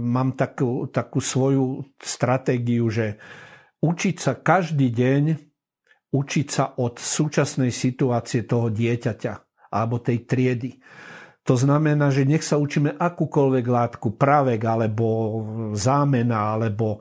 mám 0.01 0.33
takú, 0.33 0.89
takú 0.89 1.21
svoju 1.21 1.85
stratégiu, 2.01 2.89
že 2.89 3.21
učiť 3.85 4.17
sa 4.17 4.33
každý 4.41 4.89
deň, 4.89 5.25
učiť 6.09 6.47
sa 6.49 6.73
od 6.81 6.97
súčasnej 6.97 7.69
situácie 7.69 8.49
toho 8.49 8.73
dieťaťa 8.73 9.33
alebo 9.77 10.01
tej 10.01 10.25
triedy. 10.25 10.81
To 11.47 11.55
znamená, 11.55 12.11
že 12.11 12.27
nech 12.27 12.43
sa 12.43 12.57
učíme 12.59 12.97
akúkoľvek 12.97 13.67
látku, 13.69 14.19
pravek 14.19 14.61
alebo 14.65 15.07
zámena 15.77 16.57
alebo 16.57 16.97
e, 16.97 16.99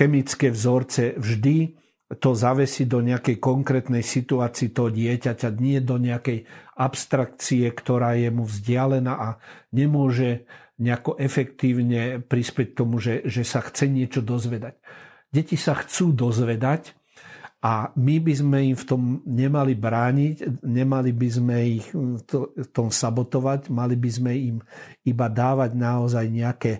chemické 0.00 0.48
vzorce, 0.48 1.20
vždy 1.20 1.83
to 2.04 2.36
zavesiť 2.36 2.86
do 2.86 3.00
nejakej 3.00 3.40
konkrétnej 3.40 4.04
situácii 4.04 4.76
toho 4.76 4.92
dieťaťa, 4.92 5.48
nie 5.56 5.80
do 5.80 5.96
nejakej 5.96 6.44
abstrakcie, 6.76 7.64
ktorá 7.72 8.12
je 8.20 8.28
mu 8.28 8.44
vzdialená 8.44 9.12
a 9.16 9.28
nemôže 9.72 10.44
nejako 10.76 11.16
efektívne 11.16 12.20
prispieť 12.20 12.68
tomu, 12.76 13.00
že, 13.00 13.24
že 13.24 13.46
sa 13.46 13.64
chce 13.64 13.88
niečo 13.88 14.20
dozvedať. 14.20 14.76
Deti 15.32 15.56
sa 15.56 15.74
chcú 15.78 16.12
dozvedať 16.12 16.92
a 17.64 17.88
my 17.96 18.20
by 18.20 18.34
sme 18.36 18.58
im 18.74 18.76
v 18.76 18.84
tom 18.84 19.02
nemali 19.24 19.72
brániť, 19.72 20.60
nemali 20.60 21.10
by 21.16 21.28
sme 21.32 21.56
ich 21.80 21.88
v 21.94 22.68
tom 22.68 22.92
sabotovať, 22.92 23.72
mali 23.72 23.96
by 23.96 24.10
sme 24.12 24.32
im 24.36 24.56
iba 25.08 25.26
dávať 25.32 25.72
naozaj 25.72 26.26
nejaké 26.28 26.72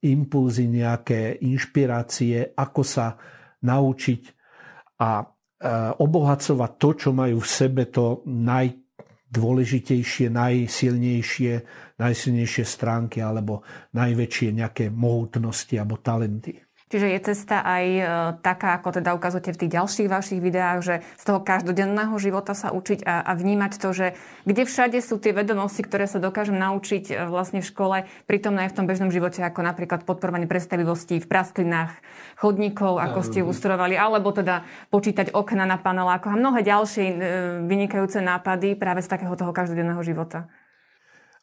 impulzy, 0.00 0.64
nejaké 0.64 1.36
inšpirácie, 1.44 2.56
ako 2.56 2.80
sa 2.80 3.20
naučiť 3.60 4.39
a 5.00 5.24
e, 5.24 5.26
obohacovať 5.96 6.70
to, 6.76 6.94
čo 6.94 7.10
majú 7.16 7.40
v 7.40 7.48
sebe, 7.48 7.88
to 7.88 8.20
najdôležitejšie, 8.28 10.28
najsilnejšie, 10.28 11.52
najsilnejšie 11.96 12.64
stránky 12.68 13.24
alebo 13.24 13.64
najväčšie 13.96 14.52
nejaké 14.52 14.92
mohutnosti 14.92 15.72
alebo 15.80 15.96
talenty. 16.04 16.60
Čiže 16.90 17.06
je 17.06 17.20
cesta 17.22 17.62
aj 17.62 17.84
e, 17.86 18.02
taká, 18.42 18.74
ako 18.74 18.98
teda 18.98 19.14
ukazujete 19.14 19.54
v 19.54 19.60
tých 19.62 19.74
ďalších 19.78 20.08
vašich 20.10 20.42
videách, 20.42 20.78
že 20.82 20.94
z 21.22 21.22
toho 21.22 21.38
každodenného 21.38 22.10
života 22.18 22.50
sa 22.50 22.74
učiť 22.74 23.06
a, 23.06 23.22
a 23.30 23.32
vnímať 23.38 23.72
to, 23.78 23.94
že 23.94 24.06
kde 24.42 24.66
všade 24.66 24.98
sú 24.98 25.22
tie 25.22 25.30
vedomosti, 25.30 25.86
ktoré 25.86 26.10
sa 26.10 26.18
dokážem 26.18 26.58
naučiť 26.58 27.14
e, 27.14 27.30
vlastne 27.30 27.62
v 27.62 27.70
škole, 27.70 27.96
pritom 28.26 28.58
aj 28.58 28.74
v 28.74 28.76
tom 28.82 28.90
bežnom 28.90 29.14
živote, 29.14 29.38
ako 29.38 29.62
napríklad 29.62 30.02
podporovanie 30.02 30.50
predstavivosti 30.50 31.22
v 31.22 31.30
prasklinách 31.30 31.94
chodníkov, 32.42 32.98
ako 32.98 33.22
ste 33.22 33.46
ilustrovali, 33.46 33.94
alebo 33.94 34.34
teda 34.34 34.66
počítať 34.90 35.30
okna 35.30 35.70
na 35.70 35.78
panelákoch 35.78 36.34
a 36.34 36.40
mnohé 36.42 36.66
ďalšie 36.66 37.06
e, 37.06 37.14
vynikajúce 37.70 38.18
nápady 38.18 38.74
práve 38.74 39.06
z 39.06 39.14
takého 39.14 39.38
toho 39.38 39.54
každodenného 39.54 40.02
života. 40.02 40.50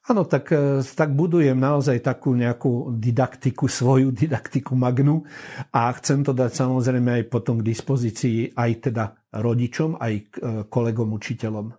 Áno, 0.08 0.24
tak, 0.24 0.56
e, 0.56 0.80
tak 0.96 1.12
budujem 1.12 1.60
naozaj 1.60 2.00
takú 2.00 2.32
nejakú 2.32 2.96
didaktiku, 2.96 3.68
svoju 3.68 4.16
didaktiku 4.16 4.72
magnu 4.72 5.28
a 5.76 5.92
chcem 6.00 6.24
to 6.24 6.32
dať 6.32 6.64
samozrejme 6.64 7.20
aj 7.20 7.24
potom 7.28 7.60
k 7.60 7.68
dispozícii 7.76 8.56
aj 8.56 8.72
teda 8.88 9.20
rodičom, 9.36 10.00
aj 10.00 10.14
e, 10.16 10.24
kolegom, 10.72 11.12
učiteľom. 11.12 11.76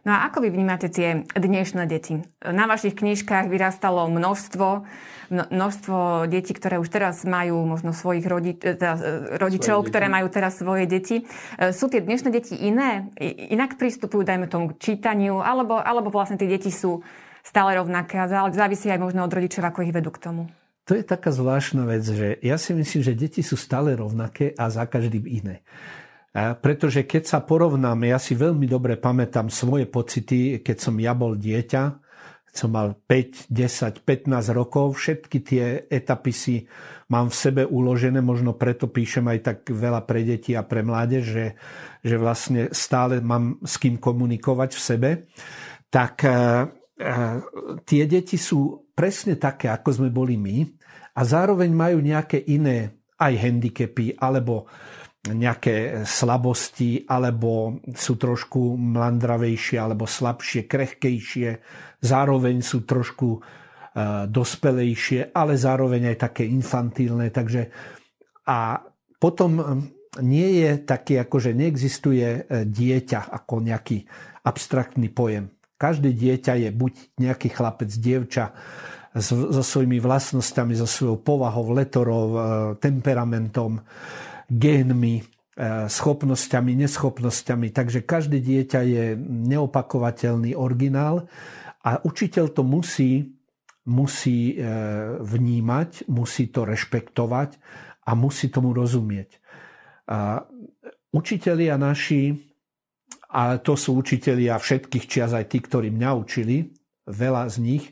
No 0.00 0.10
a 0.14 0.30
ako 0.30 0.46
vy 0.46 0.48
vnímate 0.54 0.94
tie 0.94 1.26
dnešné 1.26 1.90
deti? 1.90 2.22
Na 2.40 2.70
vašich 2.70 2.94
knižkách 2.94 3.50
vyrastalo 3.52 4.06
množstvo, 4.08 4.86
množstvo 5.28 6.30
detí, 6.30 6.54
ktoré 6.54 6.80
už 6.80 6.88
teraz 6.88 7.26
majú 7.26 7.66
možno 7.66 7.90
svojich 7.90 8.30
rodi, 8.30 8.54
e, 8.62 8.78
teda 8.78 8.94
rodičov, 9.42 9.90
ktoré 9.90 10.06
majú 10.06 10.30
teraz 10.30 10.62
svoje 10.62 10.86
deti. 10.86 11.26
Sú 11.74 11.90
tie 11.90 11.98
dnešné 11.98 12.30
deti 12.30 12.54
iné? 12.62 13.10
Inak 13.50 13.74
pristupujú, 13.74 14.22
dajme 14.22 14.46
tomu, 14.46 14.70
k 14.70 14.94
čítaniu? 14.94 15.42
Alebo, 15.42 15.82
alebo 15.82 16.14
vlastne 16.14 16.38
tie 16.38 16.46
deti 16.46 16.70
sú 16.70 17.02
stále 17.42 17.76
rovnaké 17.76 18.20
a 18.20 18.28
závisí 18.50 18.88
aj 18.92 19.00
možno 19.00 19.24
od 19.24 19.32
rodičov, 19.32 19.64
ako 19.64 19.84
ich 19.86 19.94
vedú 19.94 20.12
k 20.12 20.22
tomu. 20.22 20.42
To 20.88 20.98
je 20.98 21.06
taká 21.06 21.30
zvláštna 21.30 21.86
vec, 21.86 22.02
že 22.02 22.34
ja 22.42 22.58
si 22.58 22.74
myslím, 22.74 23.02
že 23.04 23.14
deti 23.14 23.46
sú 23.46 23.54
stále 23.54 23.94
rovnaké 23.94 24.56
a 24.58 24.66
za 24.72 24.90
každým 24.90 25.22
iné. 25.28 25.62
Pretože 26.34 27.06
keď 27.06 27.26
sa 27.26 27.38
porovnáme, 27.42 28.10
ja 28.10 28.18
si 28.18 28.38
veľmi 28.38 28.66
dobre 28.66 28.94
pamätám 28.94 29.50
svoje 29.50 29.86
pocity, 29.86 30.62
keď 30.62 30.76
som 30.78 30.94
ja 30.98 31.14
bol 31.14 31.34
dieťa, 31.34 31.82
som 32.50 32.74
mal 32.74 32.98
5, 33.06 33.46
10, 33.46 34.02
15 34.02 34.50
rokov, 34.50 34.98
všetky 34.98 35.38
tie 35.46 35.64
etapy 35.86 36.32
si 36.34 36.66
mám 37.06 37.30
v 37.30 37.38
sebe 37.38 37.62
uložené, 37.62 38.18
možno 38.18 38.58
preto 38.58 38.90
píšem 38.90 39.26
aj 39.30 39.38
tak 39.42 39.58
veľa 39.70 40.02
pre 40.02 40.26
deti 40.26 40.58
a 40.58 40.66
pre 40.66 40.82
mládež, 40.82 41.22
že, 41.22 41.46
že 42.02 42.16
vlastne 42.18 42.70
stále 42.74 43.22
mám 43.22 43.62
s 43.62 43.78
kým 43.78 44.02
komunikovať 44.02 44.70
v 44.74 44.80
sebe. 44.82 45.10
Tak 45.90 46.26
tie 47.88 48.02
deti 48.04 48.36
sú 48.36 48.92
presne 48.92 49.40
také, 49.40 49.72
ako 49.72 49.88
sme 50.02 50.08
boli 50.12 50.36
my 50.36 50.64
a 51.16 51.20
zároveň 51.24 51.70
majú 51.72 51.98
nejaké 52.04 52.44
iné 52.52 53.00
aj 53.16 53.32
handicapy 53.36 54.16
alebo 54.20 54.68
nejaké 55.20 56.08
slabosti, 56.08 57.04
alebo 57.04 57.76
sú 57.92 58.16
trošku 58.16 58.80
mlandravejšie, 58.80 59.76
alebo 59.76 60.08
slabšie, 60.08 60.64
krehkejšie, 60.64 61.50
zároveň 62.00 62.64
sú 62.64 62.88
trošku 62.88 63.28
uh, 63.36 64.24
dospelejšie, 64.24 65.36
ale 65.36 65.60
zároveň 65.60 66.16
aj 66.16 66.16
také 66.24 66.48
infantilné. 66.48 67.28
Takže 67.28 67.68
a 68.48 68.80
potom 69.20 69.60
nie 70.24 70.64
je 70.64 70.70
taký, 70.82 71.20
ako 71.22 71.36
že 71.38 71.52
neexistuje 71.54 72.26
e, 72.26 72.40
dieťa 72.66 73.30
ako 73.30 73.62
nejaký 73.62 74.02
abstraktný 74.42 75.12
pojem. 75.14 75.52
Každé 75.80 76.12
dieťa 76.12 76.60
je 76.60 76.68
buď 76.76 76.92
nejaký 77.16 77.48
chlapec, 77.56 77.88
dievča 77.88 78.52
so 79.16 79.64
svojimi 79.64 79.96
vlastnosťami, 79.98 80.76
so 80.76 80.86
svojou 80.86 81.18
povahou, 81.18 81.72
letorov, 81.72 82.28
e, 82.30 82.40
temperamentom, 82.78 83.80
génmi, 84.46 85.16
e, 85.18 85.24
schopnosťami, 85.88 86.78
neschopnosťami. 86.84 87.72
Takže 87.72 88.06
každé 88.06 88.38
dieťa 88.38 88.80
je 88.86 89.04
neopakovateľný 89.24 90.54
originál 90.54 91.26
a 91.82 91.98
učiteľ 92.04 92.54
to 92.54 92.62
musí, 92.62 93.34
musí 93.88 94.54
e, 94.54 94.62
vnímať, 95.18 96.06
musí 96.06 96.52
to 96.52 96.68
rešpektovať 96.68 97.58
a 98.04 98.14
musí 98.14 98.46
tomu 98.52 98.70
rozumieť. 98.70 99.42
A 100.06 100.44
učitelia 101.10 101.74
naši 101.74 102.49
ale 103.30 103.62
to 103.62 103.78
sú 103.78 103.94
učitelia 103.94 104.58
všetkých 104.58 105.04
čias, 105.06 105.30
aj 105.30 105.54
tí, 105.54 105.62
ktorí 105.62 105.94
mňa 105.94 106.10
učili, 106.18 106.74
veľa 107.06 107.46
z 107.46 107.56
nich 107.62 107.84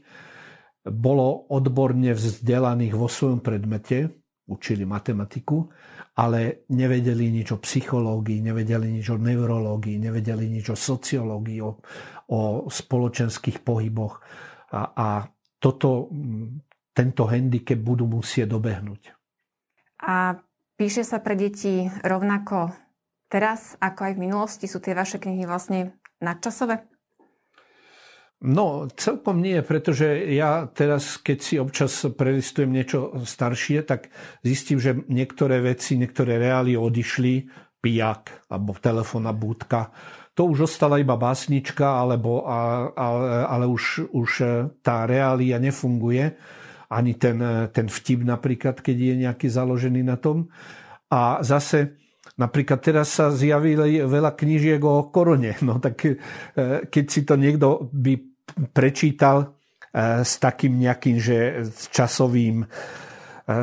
bolo 0.83 1.47
odborne 1.52 2.11
vzdelaných 2.14 2.95
vo 2.99 3.07
svojom 3.07 3.40
predmete, 3.45 4.11
učili 4.49 4.88
matematiku, 4.88 5.68
ale 6.18 6.64
nevedeli 6.73 7.28
nič 7.30 7.52
o 7.54 7.59
psychológii, 7.61 8.40
nevedeli 8.42 8.88
nič 8.90 9.07
o 9.12 9.21
neurológii, 9.21 10.00
nevedeli 10.00 10.49
nič 10.49 10.73
o 10.73 10.76
sociológii, 10.76 11.61
o, 11.62 11.71
o 12.33 12.40
spoločenských 12.66 13.61
pohyboch. 13.62 14.18
A, 14.73 14.80
a 14.97 15.09
toto, 15.61 16.09
tento 16.97 17.23
handicap 17.28 17.78
budú 17.78 18.09
musieť 18.09 18.57
dobehnúť. 18.57 19.02
A 20.02 20.40
píše 20.75 21.04
sa 21.04 21.21
pre 21.21 21.37
deti 21.37 21.87
rovnako 22.02 22.88
teraz, 23.28 23.76
ako 23.78 24.00
aj 24.08 24.12
v 24.16 24.23
minulosti, 24.25 24.66
sú 24.66 24.80
tie 24.80 24.97
vaše 24.97 25.20
knihy 25.20 25.44
vlastne 25.44 25.97
nadčasové? 26.18 26.85
No, 28.38 28.87
celkom 28.94 29.42
nie, 29.42 29.58
pretože 29.66 30.06
ja 30.30 30.70
teraz, 30.70 31.18
keď 31.18 31.38
si 31.42 31.54
občas 31.58 31.90
prelistujem 32.06 32.70
niečo 32.70 33.18
staršie, 33.26 33.82
tak 33.82 34.14
zistím, 34.47 34.78
že 34.78 34.94
niektoré 35.11 35.58
veci, 35.58 35.99
niektoré 35.99 36.38
reály 36.38 36.78
odišli, 36.78 37.50
pijak 37.82 38.47
alebo 38.47 38.78
telefónna 38.78 39.35
búdka. 39.35 39.90
To 40.38 40.47
už 40.47 40.70
ostala 40.70 41.02
iba 41.02 41.18
básnička, 41.18 41.99
alebo, 41.99 42.47
ale, 42.47 43.42
ale 43.42 43.66
už, 43.66 44.06
už 44.14 44.30
e, 44.38 44.47
tá 44.87 45.02
reália 45.02 45.58
nefunguje. 45.58 46.38
Ani 46.94 47.18
ten, 47.18 47.42
e, 47.42 47.66
ten 47.75 47.90
vtip 47.90 48.23
napríklad, 48.23 48.78
keď 48.78 48.97
je 49.02 49.14
nejaký 49.26 49.50
založený 49.50 50.06
na 50.06 50.14
tom. 50.14 50.47
A 51.11 51.42
zase 51.42 51.99
Napríklad 52.38 52.78
teraz 52.78 53.18
sa 53.18 53.35
zjavili 53.35 53.99
veľa 54.07 54.38
knížiek 54.38 54.78
o 54.78 55.11
korone. 55.11 55.59
No 55.66 55.83
tak 55.83 56.07
e, 56.07 56.14
keď 56.87 57.04
si 57.11 57.26
to 57.26 57.35
niekto 57.35 57.90
by 57.90 58.14
prečítal 58.71 59.42
e, 59.42 59.47
s 60.23 60.38
takým 60.38 60.78
nejakým, 60.78 61.18
že 61.18 61.66
s 61.66 61.90
časovým 61.90 62.62
e, 62.62 62.66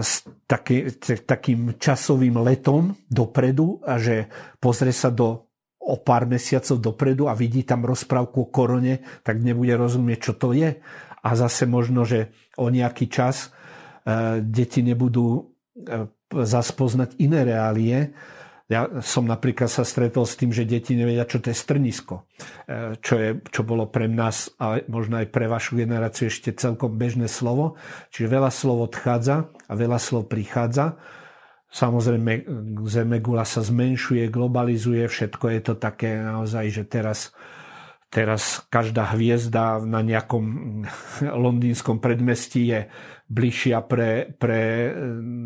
s 0.04 0.28
taký, 0.44 0.92
takým 1.24 1.80
časovým 1.80 2.36
letom 2.44 3.00
dopredu 3.08 3.80
a 3.80 3.96
že 3.96 4.28
pozrie 4.60 4.92
sa 4.92 5.08
do 5.08 5.48
o 5.86 6.02
pár 6.02 6.26
mesiacov 6.26 6.82
dopredu 6.82 7.30
a 7.30 7.38
vidí 7.38 7.62
tam 7.62 7.86
rozprávku 7.86 8.50
o 8.50 8.50
korone, 8.50 9.06
tak 9.22 9.38
nebude 9.38 9.78
rozumieť, 9.78 10.20
čo 10.20 10.34
to 10.34 10.50
je. 10.58 10.82
A 11.22 11.30
zase 11.38 11.70
možno, 11.70 12.02
že 12.10 12.34
o 12.58 12.74
nejaký 12.74 13.06
čas 13.06 13.54
deti 14.42 14.82
nebudú 14.82 15.54
zaspoznať 16.34 17.22
iné 17.22 17.46
reálie, 17.46 18.18
ja 18.66 18.90
som 19.06 19.30
napríklad 19.30 19.70
sa 19.70 19.86
stretol 19.86 20.26
s 20.26 20.42
tým, 20.42 20.50
že 20.50 20.66
deti 20.66 20.98
nevedia, 20.98 21.30
čo 21.30 21.38
to 21.38 21.54
je 21.54 21.58
strnisko. 21.58 22.26
E, 22.66 22.98
čo, 22.98 23.16
je, 23.22 23.30
čo 23.54 23.62
bolo 23.62 23.86
pre 23.86 24.10
nás 24.10 24.50
a 24.58 24.82
možno 24.90 25.22
aj 25.22 25.30
pre 25.30 25.46
vašu 25.46 25.78
generáciu 25.78 26.34
ešte 26.34 26.50
celkom 26.58 26.98
bežné 26.98 27.30
slovo. 27.30 27.78
Čiže 28.10 28.34
veľa 28.34 28.50
slov 28.50 28.90
odchádza 28.90 29.54
a 29.70 29.74
veľa 29.78 30.02
slov 30.02 30.26
prichádza. 30.34 30.98
Samozrejme, 31.70 32.48
Zemegula 32.90 33.46
sa 33.46 33.62
zmenšuje, 33.62 34.34
globalizuje, 34.34 35.06
všetko 35.06 35.46
je 35.52 35.60
to 35.62 35.74
také 35.78 36.18
naozaj, 36.18 36.66
že 36.72 36.84
teraz 36.90 37.36
Teraz 38.16 38.64
každá 38.72 39.12
hviezda 39.12 39.84
na 39.84 40.00
nejakom 40.00 40.46
londýnskom 41.46 42.00
predmestí 42.00 42.72
je 42.72 42.88
bližšia 43.28 43.84
pre, 43.84 44.32
pre 44.40 44.94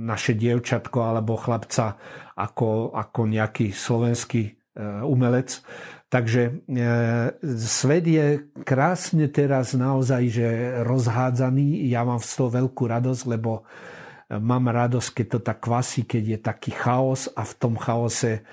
naše 0.06 0.38
dievčatko 0.38 1.02
alebo 1.02 1.34
chlapca 1.34 1.98
ako, 2.38 2.94
ako 2.94 3.22
nejaký 3.26 3.74
slovenský 3.74 4.44
e, 4.46 4.52
umelec. 5.02 5.66
Takže 6.14 6.42
e, 6.46 6.52
svet 7.58 8.06
je 8.06 8.26
krásne 8.62 9.26
teraz 9.34 9.74
naozaj 9.74 10.24
že 10.30 10.48
rozhádzaný. 10.86 11.90
Ja 11.90 12.06
mám 12.06 12.22
z 12.22 12.38
toho 12.38 12.54
veľkú 12.54 12.86
radosť, 12.86 13.24
lebo 13.34 13.66
mám 14.30 14.70
radosť, 14.70 15.10
keď 15.10 15.26
to 15.26 15.40
tak 15.42 15.58
kvasí, 15.58 16.06
keď 16.06 16.24
je 16.38 16.38
taký 16.38 16.72
chaos 16.78 17.34
a 17.34 17.42
v 17.42 17.54
tom 17.58 17.74
chaose 17.82 18.46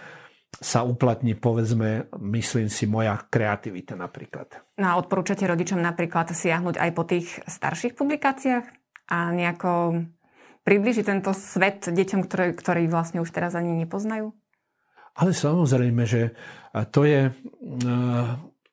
sa 0.57 0.81
uplatní, 0.89 1.37
povedzme, 1.37 2.09
myslím 2.17 2.73
si, 2.73 2.89
moja 2.89 3.21
kreativita 3.29 3.93
napríklad. 3.93 4.65
No 4.81 4.93
a 4.93 4.97
odporúčate 4.97 5.45
rodičom 5.45 5.81
napríklad 5.81 6.33
siahnuť 6.33 6.81
aj 6.81 6.91
po 6.97 7.05
tých 7.05 7.29
starších 7.45 7.93
publikáciách 7.93 8.65
a 9.13 9.19
nejako 9.37 10.03
približiť 10.65 11.05
tento 11.07 11.31
svet 11.37 11.87
deťom, 11.87 12.21
ktoré, 12.27 12.57
ktorí 12.57 12.89
vlastne 12.89 13.23
už 13.23 13.31
teraz 13.31 13.55
ani 13.55 13.77
nepoznajú? 13.87 14.35
Ale 15.17 15.33
samozrejme, 15.33 16.03
že 16.05 16.37
to 16.93 17.09
je, 17.09 17.33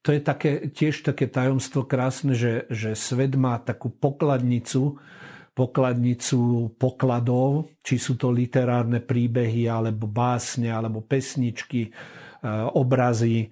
to 0.03 0.09
je 0.11 0.19
také, 0.19 0.51
tiež 0.73 1.07
také 1.07 1.29
tajomstvo 1.31 1.87
krásne, 1.87 2.35
že, 2.35 2.67
že 2.67 2.99
svet 2.99 3.37
má 3.39 3.61
takú 3.61 3.87
pokladnicu, 3.87 4.99
pokladnicu 5.53 6.73
pokladov, 6.81 7.69
či 7.85 8.01
sú 8.01 8.17
to 8.17 8.33
literárne 8.33 8.99
príbehy, 8.99 9.69
alebo 9.69 10.09
básne, 10.09 10.73
alebo 10.73 11.05
pesničky, 11.05 11.87
e, 11.87 11.91
obrazy, 12.73 13.45
e, 13.45 13.47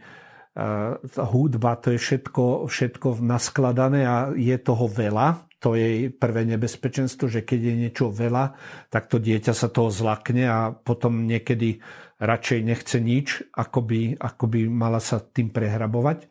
hudba, 1.22 1.78
to 1.78 1.94
je 1.94 2.00
všetko, 2.02 2.66
všetko 2.66 3.22
naskladané 3.22 4.02
a 4.10 4.34
je 4.34 4.58
toho 4.58 4.90
veľa. 4.90 5.46
To 5.62 5.78
je 5.78 6.10
prvé 6.10 6.42
nebezpečenstvo, 6.50 7.30
že 7.30 7.46
keď 7.46 7.60
je 7.70 7.76
niečo 7.86 8.10
veľa, 8.10 8.58
tak 8.90 9.06
to 9.06 9.22
dieťa 9.22 9.54
sa 9.54 9.70
toho 9.70 9.94
zlakne 9.94 10.50
a 10.50 10.74
potom 10.74 11.30
niekedy 11.30 11.78
radšej 12.18 12.60
nechce 12.66 12.98
nič, 12.98 13.46
ako 13.54 13.86
by, 13.86 14.02
ako 14.18 14.46
by 14.50 14.60
mala 14.70 14.98
sa 14.98 15.22
tým 15.22 15.54
prehrabovať. 15.54 16.30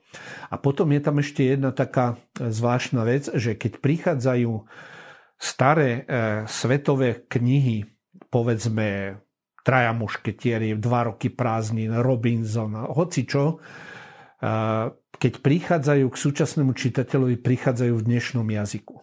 A 0.50 0.58
potom 0.58 0.90
je 0.90 1.00
tam 1.02 1.22
ešte 1.22 1.46
jedna 1.46 1.70
taká 1.70 2.18
zvláštna 2.38 3.02
vec, 3.06 3.30
že 3.30 3.54
keď 3.54 3.78
prichádzajú 3.78 4.52
staré 5.40 5.90
e, 5.90 6.00
svetové 6.44 7.24
knihy, 7.24 7.88
povedzme 8.28 9.16
Traja 9.64 9.92
mušketieri, 9.96 10.76
Dva 10.76 11.08
roky 11.08 11.32
prázdnin, 11.32 11.96
Robinson, 12.04 12.76
hoci 12.92 13.24
čo, 13.24 13.56
e, 13.56 14.52
keď 15.20 15.32
prichádzajú 15.40 16.06
k 16.12 16.16
súčasnému 16.16 16.76
čitateľovi, 16.76 17.40
prichádzajú 17.40 17.92
v 17.96 18.06
dnešnom 18.06 18.44
jazyku. 18.44 19.00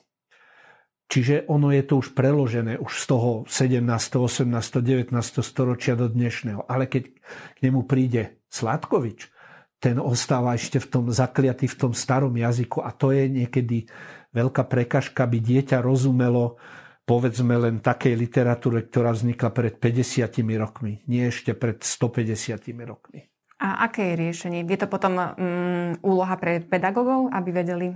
Čiže 1.08 1.48
ono 1.48 1.72
je 1.72 1.84
to 1.88 2.04
už 2.04 2.12
preložené 2.12 2.78
už 2.78 2.94
z 3.00 3.06
toho 3.08 3.32
17., 3.48 3.88
18., 3.90 4.44
19. 4.84 5.14
storočia 5.40 5.96
do 5.96 6.12
dnešného. 6.12 6.68
Ale 6.68 6.92
keď 6.92 7.16
k 7.56 7.58
nemu 7.64 7.88
príde 7.88 8.44
Sladkovič, 8.52 9.32
ten 9.78 10.02
ostáva 10.02 10.58
ešte 10.58 10.82
v 10.82 10.88
tom 10.90 11.06
zakliatý 11.08 11.70
v 11.70 11.78
tom 11.78 11.94
starom 11.94 12.34
jazyku 12.34 12.82
a 12.82 12.90
to 12.92 13.14
je 13.14 13.30
niekedy 13.30 13.86
veľká 14.36 14.64
prekažka, 14.68 15.28
aby 15.28 15.40
dieťa 15.40 15.80
rozumelo 15.84 16.60
povedzme 17.08 17.56
len 17.56 17.80
takej 17.80 18.20
literatúre, 18.20 18.84
ktorá 18.84 19.16
vznikla 19.16 19.50
pred 19.56 19.80
50 19.80 20.28
rokmi, 20.60 21.00
nie 21.08 21.24
ešte 21.32 21.56
pred 21.56 21.80
150 21.80 22.68
rokmi. 22.84 23.32
A 23.58 23.90
aké 23.90 24.14
je 24.14 24.16
riešenie? 24.22 24.68
Je 24.68 24.78
to 24.78 24.92
potom 24.92 25.18
um, 25.18 25.96
úloha 26.04 26.36
pre 26.38 26.62
pedagógov, 26.62 27.32
aby 27.34 27.50
vedeli 27.50 27.90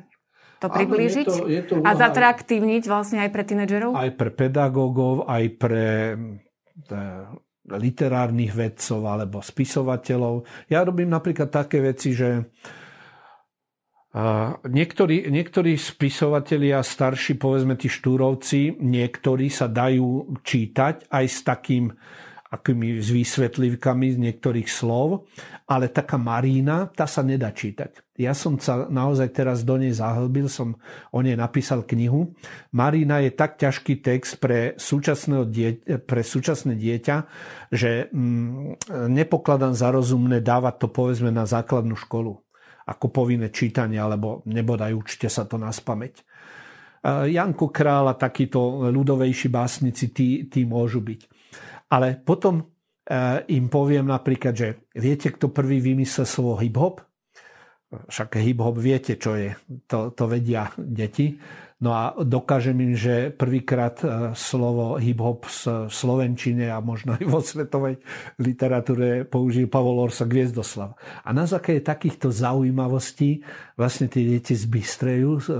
to 0.57 0.69
priblížiť 0.69 1.27
je 1.27 1.37
to, 1.37 1.45
je 1.49 1.61
to 1.65 1.73
a 1.81 1.91
zatraktívniť 1.97 2.83
vlastne 2.85 3.21
aj 3.21 3.29
pre 3.33 3.43
tínedžerov? 3.45 3.97
Aj 3.97 4.09
pre 4.13 4.29
pedagógov, 4.29 5.25
aj 5.25 5.43
pre 5.57 5.85
literárnych 7.65 8.53
vedcov 8.53 9.05
alebo 9.05 9.41
spisovateľov. 9.41 10.45
Ja 10.69 10.81
robím 10.85 11.13
napríklad 11.13 11.49
také 11.49 11.81
veci, 11.81 12.13
že 12.13 12.53
Niektorí, 14.67 15.31
niektorí 15.31 15.79
spisovatelia, 15.79 16.83
starší, 16.83 17.39
povedzme 17.39 17.79
tí 17.79 17.87
štúrovci, 17.87 18.75
niektorí 18.75 19.47
sa 19.47 19.71
dajú 19.71 20.35
čítať 20.43 21.07
aj 21.07 21.25
s 21.31 21.39
takým 21.47 21.95
akými 22.51 22.99
s 22.99 23.07
výsvetlivkami 23.15 24.11
z 24.11 24.17
niektorých 24.19 24.67
slov, 24.67 25.31
ale 25.71 25.87
taká 25.87 26.19
Marína, 26.19 26.91
tá 26.91 27.07
sa 27.07 27.23
nedá 27.23 27.55
čítať. 27.55 28.03
Ja 28.19 28.35
som 28.35 28.59
sa 28.59 28.91
naozaj 28.91 29.31
teraz 29.31 29.63
do 29.63 29.79
nej 29.79 29.95
zahlbil, 29.95 30.51
som 30.51 30.75
o 31.15 31.19
nej 31.23 31.39
napísal 31.39 31.87
knihu. 31.87 32.35
Marína 32.75 33.23
je 33.23 33.31
tak 33.31 33.55
ťažký 33.55 34.03
text 34.03 34.43
pre, 34.43 34.75
dieťa, 34.75 36.03
pre 36.03 36.21
súčasné 36.27 36.75
dieťa, 36.75 37.15
že 37.71 38.11
mm, 38.11 38.91
nepokladám 39.07 39.71
za 39.71 39.87
rozumné 39.95 40.43
dávať 40.43 40.83
to 40.83 40.87
povedzme 40.91 41.31
na 41.31 41.47
základnú 41.47 41.95
školu 41.95 42.43
ako 42.91 43.07
povinné 43.09 43.47
čítanie, 43.49 43.97
alebo 43.97 44.43
nebodaj 44.43 44.91
učte 44.91 45.31
sa 45.31 45.47
to 45.47 45.55
na 45.55 45.71
spameť. 45.71 46.13
E, 46.19 46.23
Janko 47.31 47.71
Král 47.71 48.11
a 48.11 48.19
takíto 48.19 48.91
ľudovejší 48.91 49.47
básnici, 49.47 50.11
tí, 50.11 50.51
tí 50.51 50.67
môžu 50.67 50.99
byť. 50.99 51.21
Ale 51.91 52.19
potom 52.19 52.59
e, 52.59 52.63
im 53.55 53.71
poviem 53.71 54.11
napríklad, 54.11 54.53
že 54.53 54.67
viete, 54.95 55.31
kto 55.31 55.49
prvý 55.49 55.79
vymyslel 55.79 56.27
slovo 56.27 56.59
hip-hop? 56.59 56.99
Však 57.91 58.39
hip-hop 58.39 58.75
viete, 58.79 59.19
čo 59.19 59.35
je. 59.35 59.51
To, 59.91 60.15
to 60.15 60.23
vedia 60.27 60.71
deti. 60.79 61.35
No 61.81 61.97
a 61.97 62.13
dokážem 62.13 62.77
im, 62.77 62.93
že 62.93 63.33
prvýkrát 63.33 63.97
e, 64.05 64.37
slovo 64.37 65.01
hip-hop 65.01 65.49
v 65.49 65.89
slovenčine 65.89 66.69
a 66.69 66.77
možno 66.77 67.17
aj 67.17 67.25
vo 67.25 67.41
svetovej 67.41 67.97
literatúre 68.37 69.25
použil 69.25 69.65
Pavol 69.65 69.97
Orsa 69.97 70.29
Gviezdoslav. 70.29 70.93
A 71.25 71.29
na 71.33 71.49
základe 71.49 71.81
takýchto 71.81 72.29
zaujímavostí 72.29 73.41
vlastne 73.81 74.05
tie 74.13 74.37
deti 74.37 74.53
zbystrejú, 74.53 75.29
e, 75.33 75.41
e, 75.41 75.51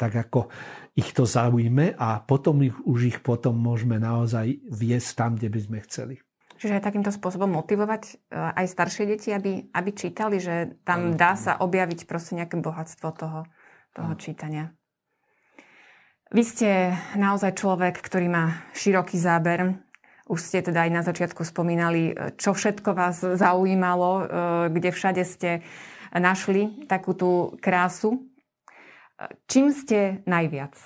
tak 0.00 0.16
ako 0.16 0.48
ich 0.96 1.12
to 1.12 1.28
zaujíme 1.28 1.92
a 2.00 2.24
potom 2.24 2.64
ich, 2.64 2.76
už 2.88 3.12
ich 3.12 3.18
potom 3.20 3.52
môžeme 3.52 4.00
naozaj 4.00 4.64
viesť 4.64 5.10
tam, 5.12 5.36
kde 5.36 5.52
by 5.52 5.60
sme 5.60 5.78
chceli. 5.84 6.14
Čiže 6.56 6.80
aj 6.80 6.88
takýmto 6.88 7.12
spôsobom 7.12 7.52
motivovať 7.52 8.32
aj 8.34 8.66
staršie 8.66 9.04
deti, 9.06 9.30
aby, 9.30 9.70
aby 9.70 9.90
čítali, 9.94 10.42
že 10.42 10.82
tam 10.82 11.14
dá 11.14 11.38
sa 11.38 11.54
objaviť 11.62 12.02
proste 12.02 12.34
nejaké 12.34 12.58
bohatstvo 12.58 13.14
toho, 13.14 13.46
toho 13.94 14.12
čítania. 14.18 14.77
Vy 16.28 16.42
ste 16.44 16.92
naozaj 17.16 17.56
človek, 17.56 18.00
ktorý 18.04 18.28
má 18.28 18.44
široký 18.76 19.16
záber. 19.16 19.80
Už 20.28 20.44
ste 20.44 20.60
teda 20.60 20.84
aj 20.84 20.90
na 20.92 21.02
začiatku 21.04 21.40
spomínali, 21.40 22.12
čo 22.36 22.52
všetko 22.52 22.92
vás 22.92 23.24
zaujímalo, 23.24 24.10
e, 24.12 24.24
kde 24.76 24.90
všade 24.92 25.24
ste 25.24 25.64
našli 26.12 26.84
takú 26.84 27.16
tú 27.16 27.56
krásu 27.64 28.28
Čím 29.50 29.74
ste 29.74 30.22
najviac? 30.30 30.78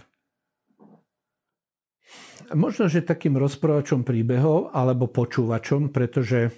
Možno, 2.57 2.88
že 2.88 3.05
takým 3.05 3.37
rozprávačom 3.37 4.05
príbehov 4.05 4.72
alebo 4.72 5.09
počúvačom, 5.09 5.92
pretože 5.92 6.52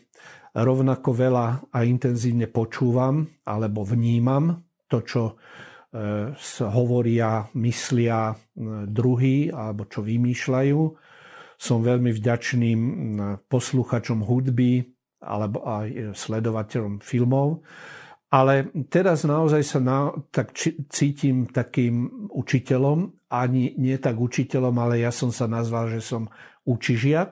rovnako 0.54 1.10
veľa 1.10 1.46
a 1.74 1.78
intenzívne 1.82 2.46
počúvam 2.46 3.26
alebo 3.42 3.82
vnímam 3.82 4.62
to, 4.86 5.02
čo 5.02 5.22
hovoria, 6.74 7.46
myslia 7.54 8.33
e, 8.33 8.35
druhý 8.90 9.54
alebo 9.54 9.87
čo 9.87 10.02
vymýšľajú. 10.02 10.80
Som 11.54 11.87
veľmi 11.87 12.11
vďačným 12.11 12.80
posluchačom 13.46 14.26
hudby 14.26 14.85
alebo 15.22 15.64
aj 15.64 16.12
sledovateľom 16.18 17.00
filmov. 17.00 17.62
Ale 18.35 18.74
teraz 18.90 19.22
naozaj 19.22 19.62
sa 19.62 19.78
na, 19.78 20.11
tak 20.35 20.50
či, 20.59 20.74
cítim 20.90 21.46
takým 21.46 22.26
učiteľom, 22.35 23.30
ani 23.30 23.78
nie 23.78 23.94
tak 24.02 24.18
učiteľom, 24.18 24.74
ale 24.83 25.07
ja 25.07 25.14
som 25.14 25.30
sa 25.30 25.46
nazval, 25.46 25.94
že 25.94 26.02
som 26.02 26.26
učižiak. 26.66 27.30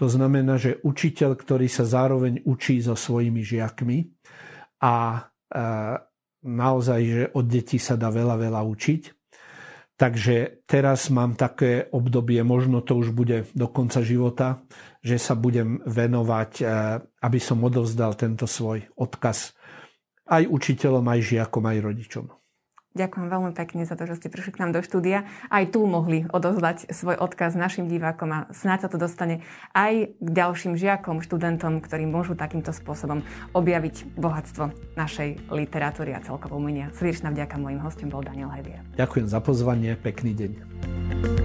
To 0.00 0.08
znamená, 0.08 0.56
že 0.56 0.80
učiteľ, 0.80 1.36
ktorý 1.36 1.68
sa 1.68 1.84
zároveň 1.84 2.48
učí 2.48 2.80
so 2.80 2.96
svojimi 2.96 3.44
žiakmi 3.44 4.08
a 4.80 5.20
e, 5.20 5.20
naozaj, 6.42 7.00
že 7.02 7.22
od 7.32 7.46
detí 7.46 7.78
sa 7.78 7.94
dá 7.94 8.10
veľa, 8.10 8.38
veľa 8.38 8.60
učiť. 8.62 9.02
Takže 9.96 10.66
teraz 10.66 11.14
mám 11.14 11.38
také 11.38 11.86
obdobie, 11.94 12.42
možno 12.42 12.82
to 12.82 12.98
už 12.98 13.14
bude 13.14 13.46
do 13.54 13.70
konca 13.70 14.02
života, 14.02 14.66
že 14.98 15.14
sa 15.14 15.38
budem 15.38 15.78
venovať, 15.86 16.52
e, 16.58 16.64
aby 17.22 17.38
som 17.38 17.62
odovzdal 17.62 18.18
tento 18.18 18.50
svoj 18.50 18.82
odkaz 18.98 19.54
aj 20.26 20.48
učiteľom, 20.50 21.06
aj 21.06 21.20
žiakom, 21.22 21.62
aj 21.62 21.78
rodičom. 21.78 22.26
Ďakujem 22.92 23.26
veľmi 23.32 23.52
pekne 23.56 23.88
za 23.88 23.96
to, 23.96 24.04
že 24.04 24.20
ste 24.20 24.28
prišli 24.28 24.52
k 24.52 24.60
nám 24.60 24.76
do 24.76 24.80
štúdia. 24.84 25.24
Aj 25.48 25.64
tu 25.64 25.88
mohli 25.88 26.28
odozdať 26.28 26.92
svoj 26.92 27.16
odkaz 27.16 27.56
našim 27.56 27.88
divákom 27.88 28.28
a 28.32 28.38
snáď 28.52 28.84
sa 28.84 28.88
to 28.92 29.00
dostane 29.00 29.40
aj 29.72 30.12
k 30.12 30.28
ďalším 30.28 30.76
žiakom, 30.76 31.24
študentom, 31.24 31.80
ktorí 31.80 32.04
môžu 32.04 32.36
takýmto 32.36 32.76
spôsobom 32.76 33.24
objaviť 33.56 34.12
bohatstvo 34.20 34.96
našej 35.00 35.48
literatúry 35.48 36.12
a 36.12 36.20
celkovo 36.20 36.60
umenia. 36.60 36.92
Srdečná 36.92 37.32
vďaka 37.32 37.56
mojim 37.56 37.80
hostom 37.80 38.12
bol 38.12 38.20
Daniel 38.20 38.52
Hevier. 38.52 38.84
Ďakujem 39.00 39.26
za 39.26 39.40
pozvanie, 39.40 39.96
pekný 39.96 40.36
deň. 40.36 41.41